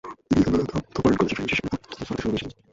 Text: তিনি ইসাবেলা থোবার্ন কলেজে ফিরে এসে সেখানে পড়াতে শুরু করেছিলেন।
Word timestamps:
তিনি 0.27 0.39
ইসাবেলা 0.41 0.65
থোবার্ন 0.93 1.15
কলেজে 1.19 1.35
ফিরে 1.35 1.47
এসে 1.47 1.55
সেখানে 1.57 1.69
পড়াতে 1.73 2.17
শুরু 2.19 2.29
করেছিলেন। 2.31 2.51